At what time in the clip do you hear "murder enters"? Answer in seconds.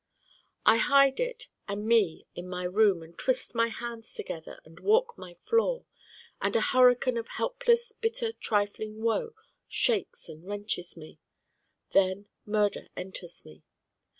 12.47-13.45